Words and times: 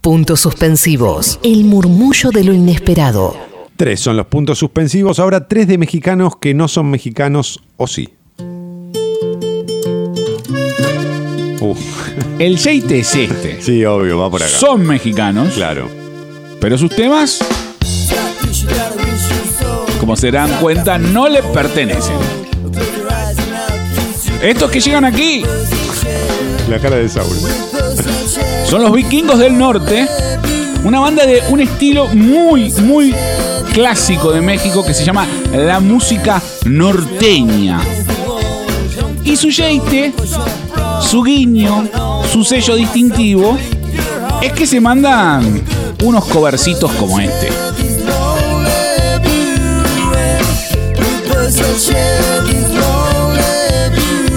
Puntos 0.00 0.40
suspensivos. 0.40 1.38
El 1.42 1.64
murmullo 1.64 2.30
de 2.30 2.44
lo 2.44 2.54
inesperado. 2.54 3.36
Tres 3.76 4.00
son 4.00 4.16
los 4.16 4.26
puntos 4.26 4.58
suspensivos, 4.58 5.18
ahora 5.18 5.46
tres 5.46 5.66
de 5.68 5.76
mexicanos 5.78 6.36
que 6.40 6.54
no 6.54 6.68
son 6.68 6.90
mexicanos 6.90 7.60
o 7.76 7.86
sí. 7.86 8.08
Uh, 11.60 11.74
El 12.38 12.56
Yeite 12.56 13.00
es 13.00 13.14
este. 13.14 13.60
sí, 13.60 13.84
obvio, 13.84 14.18
va 14.18 14.30
por 14.30 14.42
acá. 14.42 14.50
Son 14.50 14.86
mexicanos, 14.86 15.52
Claro. 15.54 15.88
pero 16.60 16.78
sus 16.78 16.94
temas, 16.96 17.38
como 20.00 20.16
se 20.16 20.30
dan 20.30 20.50
cuenta, 20.60 20.96
no 20.98 21.28
le 21.28 21.42
pertenecen. 21.42 22.16
Estos 24.42 24.70
que 24.70 24.80
llegan 24.80 25.04
aquí 25.04 25.42
La 26.70 26.78
cara 26.78 26.96
de 26.96 27.08
Saúl. 27.10 27.36
Son 28.70 28.82
los 28.82 28.92
vikingos 28.92 29.36
del 29.40 29.58
norte, 29.58 30.06
una 30.84 31.00
banda 31.00 31.26
de 31.26 31.42
un 31.48 31.58
estilo 31.58 32.06
muy, 32.06 32.70
muy 32.74 33.12
clásico 33.74 34.30
de 34.30 34.40
México 34.40 34.84
que 34.84 34.94
se 34.94 35.04
llama 35.04 35.26
la 35.52 35.80
música 35.80 36.40
norteña. 36.66 37.80
Y 39.24 39.36
su 39.36 39.48
yeite, 39.48 40.12
su 41.00 41.24
guiño, 41.24 41.88
su 42.32 42.44
sello 42.44 42.76
distintivo, 42.76 43.58
es 44.40 44.52
que 44.52 44.68
se 44.68 44.80
mandan 44.80 45.62
unos 46.04 46.24
covercitos 46.26 46.92
como 46.92 47.18
este. 47.18 47.48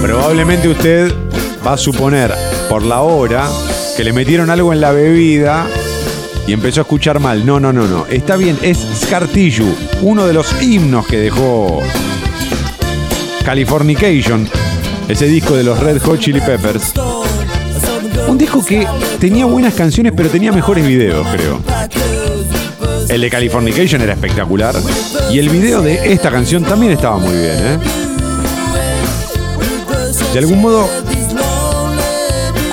Probablemente 0.01 0.69
usted 0.69 1.13
va 1.65 1.73
a 1.73 1.77
suponer 1.77 2.33
por 2.67 2.81
la 2.81 3.01
hora 3.01 3.47
que 3.95 4.03
le 4.03 4.13
metieron 4.13 4.49
algo 4.49 4.73
en 4.73 4.81
la 4.81 4.91
bebida 4.91 5.67
y 6.47 6.53
empezó 6.53 6.81
a 6.81 6.83
escuchar 6.83 7.19
mal. 7.19 7.45
No, 7.45 7.59
no, 7.59 7.71
no, 7.71 7.87
no. 7.87 8.05
Está 8.07 8.37
bien, 8.37 8.57
es 8.61 8.79
Scar 9.01 9.27
Tissue, 9.27 9.75
uno 10.01 10.25
de 10.25 10.33
los 10.33 10.61
himnos 10.61 11.05
que 11.07 11.17
dejó 11.17 11.81
Californication, 13.45 14.49
ese 15.07 15.27
disco 15.27 15.55
de 15.55 15.63
los 15.63 15.79
Red 15.79 16.01
Hot 16.01 16.19
Chili 16.19 16.41
Peppers. 16.41 16.93
Un 18.27 18.37
disco 18.37 18.65
que 18.65 18.87
tenía 19.19 19.45
buenas 19.45 19.73
canciones, 19.73 20.13
pero 20.15 20.29
tenía 20.29 20.51
mejores 20.51 20.85
videos, 20.85 21.27
creo. 21.27 21.61
El 23.09 23.21
de 23.21 23.29
Californication 23.29 24.01
era 24.01 24.13
espectacular. 24.13 24.75
Y 25.31 25.39
el 25.39 25.49
video 25.49 25.81
de 25.81 26.13
esta 26.13 26.31
canción 26.31 26.63
también 26.63 26.93
estaba 26.93 27.17
muy 27.17 27.33
bien, 27.33 27.57
¿eh? 27.57 27.79
De 30.33 30.39
algún 30.39 30.61
modo 30.61 30.89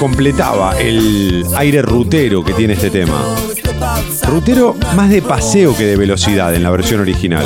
completaba 0.00 0.78
el 0.80 1.44
aire 1.58 1.82
rutero 1.82 2.42
que 2.42 2.54
tiene 2.54 2.72
este 2.72 2.88
tema. 2.88 3.22
Rutero 4.26 4.74
más 4.96 5.10
de 5.10 5.20
paseo 5.20 5.76
que 5.76 5.84
de 5.84 5.94
velocidad 5.94 6.54
en 6.54 6.62
la 6.62 6.70
versión 6.70 7.00
original. 7.00 7.44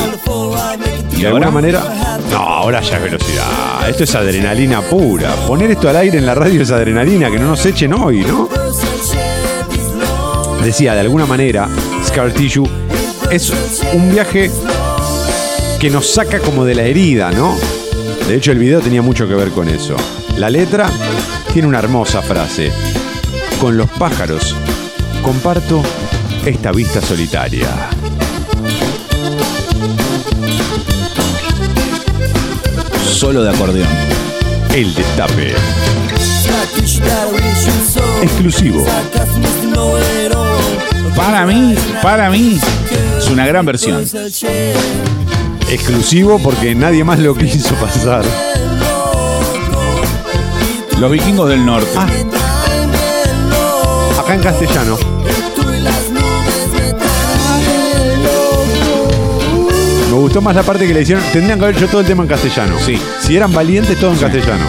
Y 1.16 1.22
de 1.22 1.26
alguna 1.26 1.50
manera. 1.50 1.82
No, 2.30 2.36
ahora 2.36 2.80
ya 2.80 2.98
es 2.98 3.02
velocidad. 3.02 3.88
Esto 3.88 4.04
es 4.04 4.14
adrenalina 4.14 4.82
pura. 4.82 5.34
Poner 5.48 5.72
esto 5.72 5.88
al 5.88 5.96
aire 5.96 6.18
en 6.18 6.26
la 6.26 6.36
radio 6.36 6.62
es 6.62 6.70
adrenalina, 6.70 7.28
que 7.28 7.40
no 7.40 7.48
nos 7.48 7.66
echen 7.66 7.92
hoy, 7.92 8.20
¿no? 8.20 8.48
Decía, 10.62 10.94
de 10.94 11.00
alguna 11.00 11.26
manera, 11.26 11.68
Scar 12.06 12.30
Tissue 12.30 12.68
es 13.32 13.52
un 13.94 14.12
viaje 14.12 14.48
que 15.80 15.90
nos 15.90 16.06
saca 16.06 16.38
como 16.38 16.64
de 16.64 16.76
la 16.76 16.84
herida, 16.84 17.32
¿no? 17.32 17.56
De 18.28 18.36
hecho, 18.36 18.52
el 18.52 18.58
video 18.58 18.80
tenía 18.80 19.02
mucho 19.02 19.26
que 19.26 19.34
ver 19.34 19.50
con 19.50 19.68
eso. 19.68 19.96
La 20.36 20.50
letra 20.50 20.88
tiene 21.54 21.68
una 21.68 21.78
hermosa 21.78 22.20
frase. 22.20 22.72
Con 23.60 23.76
los 23.76 23.88
pájaros 23.90 24.56
comparto 25.22 25.84
esta 26.44 26.72
vista 26.72 27.00
solitaria. 27.00 27.68
Solo 33.06 33.44
de 33.44 33.50
acordeón. 33.50 33.86
El 34.74 34.92
destape. 34.96 35.54
Exclusivo. 38.20 38.84
Para 41.14 41.46
mí, 41.46 41.76
para 42.02 42.30
mí, 42.30 42.58
es 43.16 43.30
una 43.30 43.46
gran 43.46 43.64
versión. 43.64 44.04
Exclusivo 45.70 46.40
porque 46.40 46.74
nadie 46.74 47.04
más 47.04 47.20
lo 47.20 47.36
quiso 47.36 47.76
pasar. 47.76 48.24
Los 51.00 51.10
vikingos 51.10 51.48
del 51.48 51.66
norte. 51.66 51.90
Ah. 51.96 52.06
Acá 54.20 54.34
en 54.34 54.40
castellano. 54.40 54.96
Me 60.10 60.14
gustó 60.20 60.40
más 60.40 60.54
la 60.54 60.62
parte 60.62 60.86
que 60.86 60.94
le 60.94 61.02
hicieron. 61.02 61.24
Tendrían 61.32 61.58
que 61.58 61.64
haber 61.64 61.76
hecho 61.76 61.88
todo 61.88 62.00
el 62.00 62.06
tema 62.06 62.22
en 62.22 62.28
castellano. 62.28 62.76
Sí. 62.78 62.98
Si 63.20 63.36
eran 63.36 63.52
valientes, 63.52 63.98
todo 63.98 64.12
en 64.12 64.18
castellano. 64.18 64.64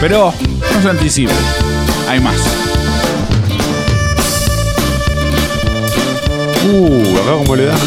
Pero 0.00 0.32
no 0.74 0.82
se 0.82 0.88
anticipe. 0.88 1.32
Hay 2.08 2.20
más. 2.20 2.36
Uh, 6.68 7.16
acá 7.18 7.32
como 7.36 7.54
le 7.54 7.66
dan. 7.66 7.78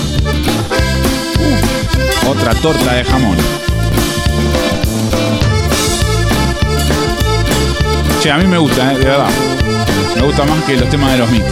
Otra 2.29 2.53
torta 2.55 2.93
de 2.93 3.03
jamón. 3.03 3.37
Che, 8.21 8.29
a 8.29 8.37
mí 8.37 8.45
me 8.47 8.57
gusta, 8.57 8.93
¿eh? 8.93 8.97
de 8.97 9.05
verdad. 9.05 9.29
Me 10.15 10.21
gusta 10.23 10.43
más 10.45 10.61
que 10.65 10.75
los 10.75 10.89
temas 10.89 11.13
de 11.13 11.19
los 11.19 11.29
Mickey. 11.31 11.47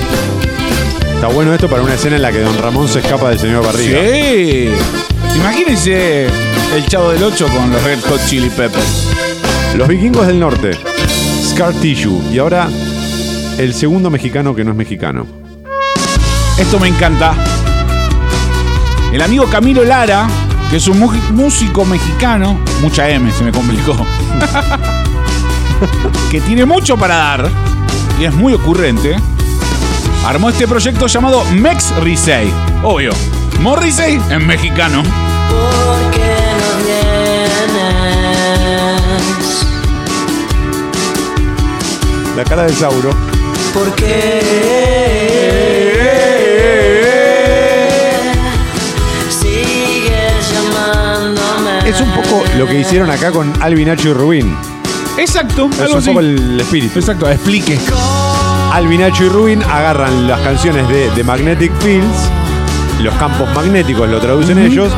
Está 1.15 1.27
bueno 1.27 1.53
esto 1.53 1.69
para 1.69 1.81
una 1.81 1.93
escena 1.93 2.17
en 2.17 2.21
la 2.21 2.31
que 2.31 2.39
Don 2.39 2.57
Ramón 2.57 2.87
se 2.87 2.99
escapa 2.99 3.29
del 3.29 3.39
señor 3.39 3.65
Barriga. 3.65 3.99
Sí. 4.01 4.69
Imagínense 5.37 6.25
el 6.75 6.85
Chavo 6.87 7.11
del 7.11 7.23
8 7.23 7.47
con 7.47 7.71
los 7.71 7.83
Red 7.83 7.99
Hot 8.09 8.19
Chili 8.27 8.49
Peppers. 8.49 9.07
Los 9.77 9.87
vikingos 9.87 10.27
del 10.27 10.39
norte. 10.39 10.71
Scar 11.43 11.73
Tissue. 11.73 12.21
Y 12.31 12.39
ahora 12.39 12.67
el 13.57 13.73
segundo 13.73 14.09
mexicano 14.09 14.53
que 14.53 14.63
no 14.63 14.71
es 14.71 14.77
mexicano. 14.77 15.25
Esto 16.59 16.79
me 16.79 16.87
encanta. 16.87 17.33
El 19.11 19.21
amigo 19.21 19.45
Camilo 19.45 19.85
Lara, 19.85 20.27
que 20.69 20.77
es 20.77 20.87
un 20.87 20.99
músico 21.31 21.85
mexicano, 21.85 22.59
mucha 22.81 23.09
M, 23.09 23.31
se 23.31 23.43
me 23.43 23.51
complicó, 23.51 23.95
que 26.31 26.41
tiene 26.41 26.65
mucho 26.65 26.97
para 26.97 27.15
dar 27.15 27.49
y 28.19 28.25
es 28.25 28.33
muy 28.33 28.53
ocurrente, 28.53 29.15
armó 30.25 30.49
este 30.49 30.67
proyecto 30.67 31.07
llamado 31.07 31.43
Mex 31.45 31.95
Risey. 31.97 32.51
Obvio, 32.83 33.11
Morrissey 33.61 34.19
en 34.29 34.45
mexicano. 34.47 35.03
Porque 35.03 36.19
no 36.59 36.77
vienes, 36.83 37.51
La 42.35 42.43
cara 42.43 42.63
de 42.63 42.73
Sauro. 42.73 43.11
porque 43.73 44.41
sigues 49.29 50.51
llamándome. 50.51 51.89
Es 51.89 52.01
un 52.01 52.11
poco 52.11 52.43
lo 52.57 52.67
que 52.67 52.79
hicieron 52.79 53.09
acá 53.11 53.31
con 53.31 53.53
Alvin 53.61 53.87
Nacho 53.87 54.09
y 54.09 54.13
Rubín. 54.13 54.55
Exacto, 55.17 55.69
Es 55.73 55.79
algo 55.81 55.93
un 55.93 55.99
así. 55.99 56.07
poco 56.09 56.19
el 56.19 56.59
espíritu. 56.61 56.99
Exacto, 56.99 57.29
explique. 57.29 57.77
Alvin 58.71 59.01
Nacho 59.01 59.25
y 59.25 59.29
Rubin 59.29 59.63
agarran 59.63 60.27
las 60.27 60.39
canciones 60.41 60.87
de 60.89 61.09
The 61.15 61.23
Magnetic 61.23 61.71
Fields, 61.79 62.29
los 63.01 63.13
campos 63.15 63.47
magnéticos 63.55 64.07
lo 64.09 64.19
traducen 64.19 64.57
ellos, 64.59 64.91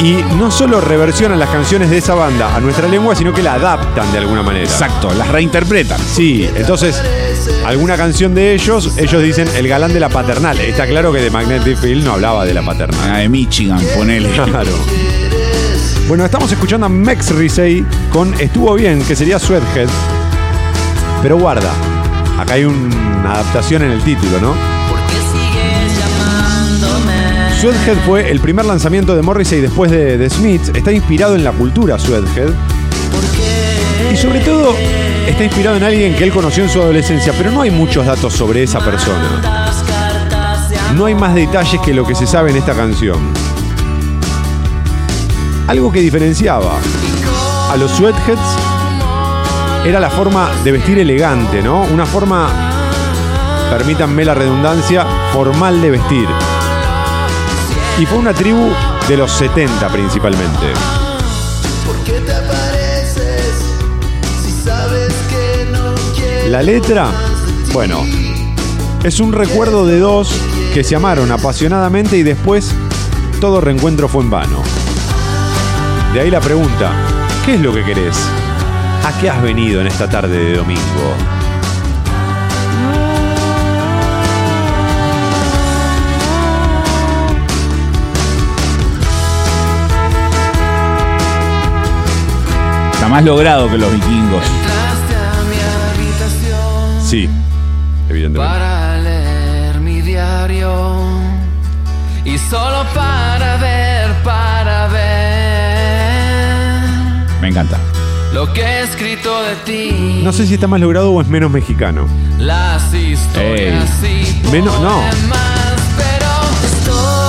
y 0.00 0.14
no 0.36 0.50
solo 0.50 0.80
reversionan 0.80 1.38
las 1.38 1.50
canciones 1.50 1.90
de 1.90 1.98
esa 1.98 2.14
banda 2.14 2.54
a 2.56 2.60
nuestra 2.60 2.88
lengua, 2.88 3.14
sino 3.14 3.32
que 3.34 3.42
la 3.42 3.54
adaptan 3.54 4.10
de 4.12 4.18
alguna 4.18 4.42
manera. 4.42 4.64
Exacto, 4.64 5.12
las 5.12 5.28
reinterpretan. 5.28 6.00
Sí, 6.00 6.48
entonces, 6.56 7.00
alguna 7.66 7.96
canción 7.98 8.34
de 8.34 8.54
ellos, 8.54 8.96
ellos 8.96 9.22
dicen 9.22 9.46
el 9.54 9.68
galán 9.68 9.92
de 9.92 10.00
la 10.00 10.08
paternal. 10.08 10.58
Está 10.58 10.86
claro 10.86 11.12
que 11.12 11.20
The 11.20 11.30
Magnetic 11.30 11.76
Field 11.76 12.02
no 12.04 12.12
hablaba 12.14 12.46
de 12.46 12.54
la 12.54 12.62
paternal. 12.62 13.10
Ah, 13.12 13.18
de 13.18 13.28
Michigan, 13.28 13.78
ponele. 13.94 14.30
Claro. 14.30 14.72
Bueno, 16.10 16.24
estamos 16.24 16.50
escuchando 16.50 16.86
a 16.86 16.88
Mex 16.88 17.30
Risey 17.36 17.86
con 18.12 18.34
Estuvo 18.40 18.74
bien, 18.74 19.00
que 19.04 19.14
sería 19.14 19.38
Sweathead. 19.38 19.86
Pero 21.22 21.38
guarda, 21.38 21.70
acá 22.36 22.54
hay 22.54 22.64
una 22.64 23.34
adaptación 23.34 23.82
en 23.82 23.92
el 23.92 24.02
título, 24.02 24.40
¿no? 24.40 24.54
Sweathead 27.60 27.96
fue 28.04 28.28
el 28.28 28.40
primer 28.40 28.64
lanzamiento 28.64 29.14
de 29.14 29.22
Morrissey 29.22 29.60
después 29.60 29.92
de 29.92 30.18
The 30.18 30.30
Smiths. 30.30 30.72
Está 30.74 30.90
inspirado 30.90 31.36
en 31.36 31.44
la 31.44 31.52
cultura 31.52 31.96
Sweathead. 31.96 32.54
Y 34.12 34.16
sobre 34.16 34.40
todo, 34.40 34.74
está 35.28 35.44
inspirado 35.44 35.76
en 35.76 35.84
alguien 35.84 36.16
que 36.16 36.24
él 36.24 36.32
conoció 36.32 36.64
en 36.64 36.70
su 36.70 36.82
adolescencia, 36.82 37.32
pero 37.38 37.52
no 37.52 37.60
hay 37.60 37.70
muchos 37.70 38.04
datos 38.04 38.32
sobre 38.32 38.64
esa 38.64 38.80
persona. 38.80 39.78
De. 40.68 40.94
No 40.96 41.04
hay 41.04 41.14
más 41.14 41.36
detalles 41.36 41.80
que 41.80 41.94
lo 41.94 42.04
que 42.04 42.16
se 42.16 42.26
sabe 42.26 42.50
en 42.50 42.56
esta 42.56 42.74
canción. 42.74 43.39
Algo 45.70 45.92
que 45.92 46.00
diferenciaba 46.00 46.80
a 47.70 47.76
los 47.76 47.92
Sweatheads 47.92 48.40
era 49.84 50.00
la 50.00 50.10
forma 50.10 50.50
de 50.64 50.72
vestir 50.72 50.98
elegante, 50.98 51.62
¿no? 51.62 51.82
Una 51.82 52.04
forma 52.04 53.70
permítanme 53.70 54.24
la 54.24 54.34
redundancia, 54.34 55.06
formal 55.32 55.80
de 55.80 55.92
vestir. 55.92 56.28
Y 58.00 58.06
fue 58.06 58.18
una 58.18 58.34
tribu 58.34 58.68
de 59.06 59.16
los 59.16 59.30
70 59.30 59.88
principalmente. 59.90 60.72
¿Por 61.86 61.96
qué 61.98 62.18
te 62.18 62.32
apareces 62.32 63.62
si 64.42 64.50
sabes 64.50 65.14
que 65.28 65.68
no 65.70 65.94
quieres 66.16 66.50
La 66.50 66.64
letra, 66.64 67.12
bueno, 67.72 68.04
es 69.04 69.20
un 69.20 69.32
recuerdo 69.32 69.86
de 69.86 70.00
dos 70.00 70.32
que 70.74 70.82
se 70.82 70.96
amaron 70.96 71.30
apasionadamente 71.30 72.16
y 72.16 72.24
después 72.24 72.74
todo 73.40 73.60
reencuentro 73.60 74.08
fue 74.08 74.24
en 74.24 74.30
vano. 74.30 74.79
De 76.12 76.18
ahí 76.20 76.30
la 76.30 76.40
pregunta, 76.40 76.90
¿qué 77.46 77.54
es 77.54 77.60
lo 77.60 77.72
que 77.72 77.84
querés? 77.84 78.16
¿A 79.04 79.16
qué 79.20 79.30
has 79.30 79.40
venido 79.40 79.80
en 79.80 79.86
esta 79.86 80.10
tarde 80.10 80.36
de 80.36 80.56
domingo? 80.56 81.14
Está 92.92 93.08
más 93.08 93.24
logrado 93.24 93.70
que 93.70 93.78
los 93.78 93.92
vikingos. 93.92 94.44
Entraste 94.44 95.14
a 95.14 95.42
mi 95.48 95.56
habitación 96.02 97.02
Sí, 97.02 97.30
evidentemente. 98.08 98.58
para 98.58 98.98
leer 98.98 99.80
mi 99.80 100.00
diario 100.00 101.02
y 102.24 102.36
solo 102.36 102.84
para 102.94 103.56
ver, 103.58 104.12
para 104.22 104.88
ver 104.88 105.09
encanta. 107.50 107.78
lo 108.32 108.52
que 108.52 108.60
he 108.62 108.82
escrito 108.82 109.42
de 109.42 109.54
ti. 109.66 110.20
No 110.22 110.32
sé 110.32 110.46
si 110.46 110.54
está 110.54 110.66
más 110.68 110.80
logrado 110.80 111.10
o 111.12 111.20
es 111.20 111.26
menos 111.28 111.50
mexicano. 111.50 112.06
Las 112.38 112.94
historias 112.94 113.90
y 114.04 114.46
Menos- 114.52 114.78
no. 114.80 115.00
poemas, 115.00 115.80
pero 115.96 116.30
estoy. 116.64 117.20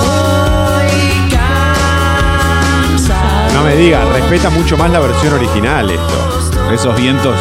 No 3.54 3.62
me 3.64 3.76
digas, 3.76 4.08
respeta 4.08 4.50
mucho 4.50 4.76
más 4.76 4.90
la 4.90 5.00
versión 5.00 5.34
original 5.34 5.90
esto. 5.90 6.70
Esos 6.72 6.96
vientos, 6.96 7.34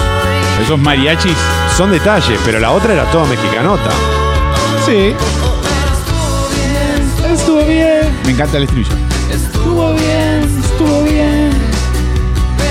esos 0.61 0.77
mariachis. 0.79 1.37
Son 1.77 1.89
detalles, 1.91 2.39
pero 2.43 2.59
la 2.59 2.71
otra 2.71 2.93
era 2.93 3.05
toda 3.11 3.25
mexicanota. 3.25 3.89
Sí. 4.85 5.13
Estuvo 7.31 7.63
bien. 7.65 8.01
Me 8.25 8.31
encanta 8.31 8.57
el 8.57 8.63
estribillo. 8.63 8.91
Estuvo 9.31 9.93
bien, 9.93 10.59
estuvo 10.63 11.03
bien. 11.03 11.50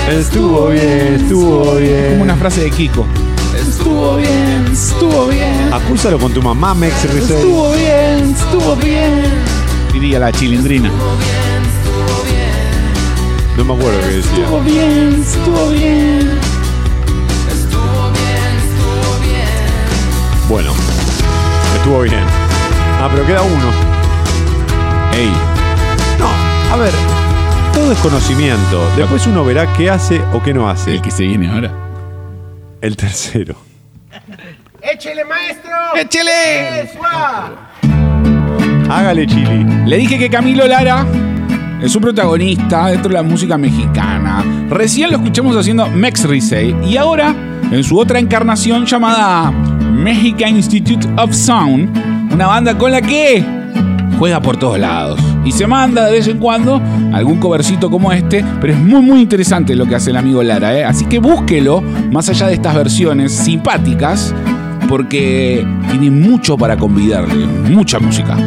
Estuvo 0.09 0.67
bien, 0.67 1.15
estuvo 1.15 1.75
bien. 1.75 2.11
Como 2.11 2.23
una 2.23 2.35
frase 2.35 2.61
de 2.61 2.71
Kiko. 2.71 3.05
Estuvo 3.55 4.17
bien, 4.17 4.65
estuvo 4.71 5.27
bien. 5.27 5.73
Acúsalo 5.73 6.19
con 6.19 6.33
tu 6.33 6.41
mamá, 6.41 6.73
Mex 6.73 7.11
Risey. 7.13 7.43
bien, 7.77 8.35
estuvo 8.35 8.75
bien. 8.75 9.23
Diría 9.93 10.19
la 10.19 10.31
chilindrina. 10.31 10.89
No 13.57 13.65
me 13.65 13.73
acuerdo 13.73 13.99
qué 14.01 14.15
decía. 14.15 14.47
bien, 14.65 15.21
estuvo 15.21 15.69
bien. 15.69 16.39
Estuvo 17.51 18.11
bien, 18.11 18.57
estuvo 18.57 19.19
bien. 19.21 20.47
Bueno, 20.49 20.71
estuvo 21.75 22.01
bien. 22.01 22.23
Ah, 22.99 23.09
pero 23.11 23.25
queda 23.25 23.41
uno. 23.43 23.71
Ey, 25.13 25.31
No, 26.17 26.27
a 26.73 26.77
ver, 26.77 26.93
todo 27.73 27.91
es 27.91 27.99
conocimiento. 27.99 28.89
Después 28.95 29.25
uno 29.27 29.43
verá 29.45 29.71
qué 29.73 29.89
hace 29.89 30.21
o 30.33 30.41
qué 30.41 30.53
no 30.53 30.69
hace. 30.69 30.95
el 30.95 31.01
que 31.01 31.11
se 31.11 31.23
viene 31.23 31.49
ahora. 31.49 31.71
El 32.81 32.95
tercero. 32.95 33.55
¡Échele, 34.81 35.23
maestro! 35.25 35.71
¡Échele! 35.95 36.89
Hágale, 38.89 39.27
Chili. 39.27 39.63
Le 39.85 39.97
dije 39.97 40.17
que 40.17 40.29
Camilo 40.29 40.67
Lara 40.67 41.05
es 41.81 41.95
un 41.95 42.01
protagonista 42.01 42.87
dentro 42.87 43.09
de 43.09 43.15
la 43.15 43.23
música 43.23 43.57
mexicana. 43.57 44.43
Recién 44.69 45.11
lo 45.11 45.17
escuchamos 45.17 45.55
haciendo 45.55 45.87
Mex 45.87 46.25
Risey 46.25 46.75
y 46.83 46.97
ahora 46.97 47.33
en 47.71 47.83
su 47.83 47.97
otra 47.97 48.19
encarnación 48.19 48.85
llamada 48.85 49.51
Mexican 49.51 50.55
Institute 50.55 51.07
of 51.17 51.33
Sound, 51.33 52.31
una 52.33 52.47
banda 52.47 52.77
con 52.77 52.91
la 52.91 53.01
que 53.01 53.60
juega 54.21 54.39
por 54.39 54.55
todos 54.55 54.77
lados 54.77 55.19
y 55.43 55.51
se 55.51 55.65
manda 55.65 56.05
de 56.05 56.11
vez 56.11 56.27
en 56.27 56.37
cuando 56.37 56.79
algún 57.11 57.39
covercito 57.39 57.89
como 57.89 58.11
este, 58.11 58.45
pero 58.61 58.73
es 58.73 58.77
muy 58.79 59.01
muy 59.01 59.19
interesante 59.19 59.75
lo 59.75 59.87
que 59.87 59.95
hace 59.95 60.11
el 60.11 60.17
amigo 60.17 60.43
Lara, 60.43 60.77
¿eh? 60.77 60.83
así 60.83 61.05
que 61.05 61.17
búsquelo 61.17 61.81
más 61.81 62.29
allá 62.29 62.45
de 62.45 62.53
estas 62.53 62.75
versiones 62.75 63.31
simpáticas 63.31 64.31
porque 64.87 65.65
tiene 65.89 66.11
mucho 66.11 66.55
para 66.55 66.77
convidarle, 66.77 67.47
mucha 67.47 67.97
música. 67.97 68.37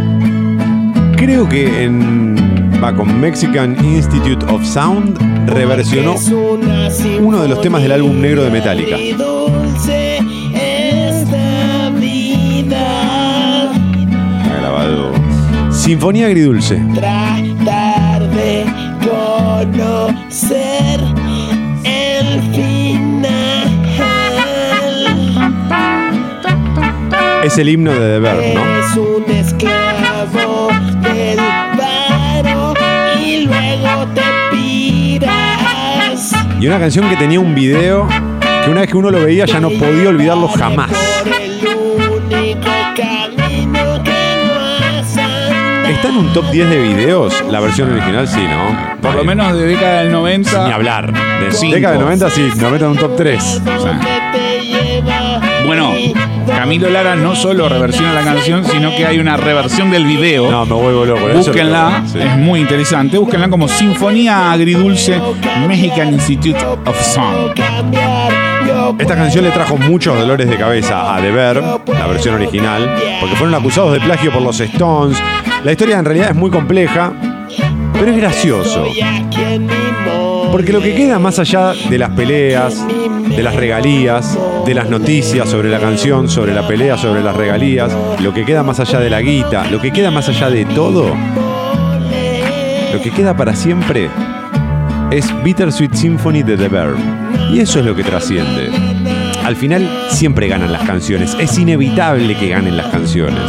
Creo 1.16 1.48
que 1.48 1.82
en. 1.82 2.36
Va 2.80 2.94
con 2.94 3.18
Mexican 3.18 3.76
Institute 3.84 4.46
of 4.46 4.64
Sound 4.64 5.18
reversionó 5.48 6.14
uno 7.20 7.42
de 7.42 7.48
los 7.48 7.60
temas 7.60 7.82
del 7.82 7.90
álbum 7.90 8.20
negro 8.20 8.44
de 8.44 8.50
Metallica. 8.50 8.96
Sinfonía 15.84 16.28
agridulce. 16.28 16.82
Tratar 16.94 18.30
de 18.30 18.64
conocer 19.04 20.98
el 21.84 22.40
final. 22.54 23.68
Es 27.44 27.58
el 27.58 27.68
himno 27.68 27.92
de 27.92 28.18
Verb, 28.18 28.54
¿no? 28.54 28.64
Es 28.78 28.96
un 28.96 29.30
esclavo 29.30 30.70
del 31.02 31.36
varo 31.76 32.72
y 33.22 33.44
luego 33.44 34.06
te 34.14 34.22
piras. 34.52 36.32
Y 36.58 36.66
una 36.66 36.78
canción 36.78 37.10
que 37.10 37.16
tenía 37.16 37.40
un 37.40 37.54
video 37.54 38.08
que 38.64 38.70
una 38.70 38.80
vez 38.80 38.90
que 38.90 38.96
uno 38.96 39.10
lo 39.10 39.22
veía 39.22 39.44
ya 39.44 39.60
no 39.60 39.68
podía 39.68 40.08
olvidarlo 40.08 40.48
jamás. 40.48 40.92
¿Está 46.04 46.18
en 46.18 46.26
un 46.26 46.32
top 46.34 46.50
10 46.50 46.68
de 46.68 46.78
videos? 46.82 47.32
La 47.48 47.60
versión 47.60 47.90
original 47.90 48.28
sí, 48.28 48.42
¿no? 48.46 49.00
Por 49.00 49.14
lo 49.14 49.24
menos 49.24 49.56
de 49.56 49.64
década 49.64 50.02
del 50.02 50.12
90. 50.12 50.66
Ni 50.66 50.72
hablar. 50.74 51.10
De 51.40 51.50
Cinco. 51.50 51.76
década 51.76 51.94
de 51.94 52.00
90 52.00 52.28
sí, 52.28 52.52
90 52.60 52.84
en 52.84 52.90
un 52.90 52.98
top 52.98 53.16
3. 53.16 53.64
Donde 53.64 53.72
te 53.72 53.78
lleva 53.78 54.53
Bueno, 55.66 55.92
Camilo 56.46 56.90
Lara 56.90 57.16
no 57.16 57.34
solo 57.34 57.68
reversiona 57.68 58.12
la 58.12 58.22
canción, 58.22 58.64
sino 58.64 58.90
que 58.90 59.06
hay 59.06 59.18
una 59.18 59.36
reversión 59.36 59.90
del 59.90 60.04
video. 60.04 60.50
No, 60.50 60.66
me 60.66 60.74
vuelvo 60.74 61.04
loco. 61.04 61.28
eso 61.28 61.38
Búsquenla, 61.38 62.02
sí. 62.06 62.18
es 62.18 62.36
muy 62.36 62.60
interesante. 62.60 63.18
Búsquenla 63.18 63.48
como 63.48 63.66
Sinfonía 63.68 64.52
Agridulce 64.52 65.20
Mexican 65.66 66.12
Institute 66.12 66.62
of. 66.64 67.16
Yo 68.66 68.96
Esta 68.98 69.14
canción 69.14 69.44
le 69.44 69.50
trajo 69.50 69.76
muchos 69.76 70.18
dolores 70.18 70.48
de 70.48 70.56
cabeza 70.56 71.14
a 71.14 71.20
The 71.20 71.32
la 71.32 72.06
versión 72.06 72.34
original, 72.34 72.94
porque 73.20 73.36
fueron 73.36 73.54
acusados 73.54 73.92
de 73.92 74.00
plagio 74.00 74.32
por 74.32 74.42
los 74.42 74.60
Stones. 74.60 75.18
La 75.64 75.72
historia 75.72 75.98
en 75.98 76.04
realidad 76.04 76.30
es 76.30 76.36
muy 76.36 76.50
compleja, 76.50 77.12
pero 77.92 78.10
es 78.10 78.16
gracioso. 78.16 78.86
Porque 80.54 80.72
lo 80.72 80.80
que 80.80 80.94
queda 80.94 81.18
más 81.18 81.40
allá 81.40 81.72
de 81.90 81.98
las 81.98 82.10
peleas, 82.10 82.86
de 82.86 83.42
las 83.42 83.56
regalías, 83.56 84.38
de 84.64 84.72
las 84.72 84.88
noticias 84.88 85.48
sobre 85.48 85.68
la 85.68 85.80
canción, 85.80 86.28
sobre 86.28 86.54
la 86.54 86.64
pelea, 86.64 86.96
sobre 86.96 87.24
las 87.24 87.34
regalías, 87.34 87.92
lo 88.20 88.32
que 88.32 88.44
queda 88.44 88.62
más 88.62 88.78
allá 88.78 89.00
de 89.00 89.10
la 89.10 89.20
guita, 89.20 89.68
lo 89.68 89.80
que 89.80 89.90
queda 89.90 90.12
más 90.12 90.28
allá 90.28 90.50
de 90.50 90.64
todo, 90.64 91.12
lo 92.92 93.02
que 93.02 93.10
queda 93.10 93.36
para 93.36 93.56
siempre 93.56 94.08
es 95.10 95.26
Bittersweet 95.42 95.92
Symphony 95.92 96.44
de 96.44 96.56
The 96.56 96.68
Verb. 96.68 96.98
Y 97.50 97.58
eso 97.58 97.80
es 97.80 97.84
lo 97.84 97.96
que 97.96 98.04
trasciende. 98.04 98.70
Al 99.42 99.56
final 99.56 100.06
siempre 100.10 100.46
ganan 100.46 100.70
las 100.70 100.84
canciones, 100.84 101.36
es 101.40 101.58
inevitable 101.58 102.36
que 102.36 102.50
ganen 102.50 102.76
las 102.76 102.86
canciones. 102.92 103.42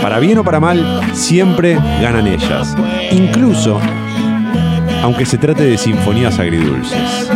Para 0.00 0.20
bien 0.20 0.38
o 0.38 0.42
para 0.42 0.58
mal, 0.58 1.02
siempre 1.12 1.74
ganan 2.00 2.26
ellas. 2.26 2.74
Incluso 3.10 3.78
aunque 5.06 5.24
se 5.24 5.38
trate 5.38 5.62
de 5.62 5.78
sinfonías 5.78 6.40
agridulces. 6.40 7.30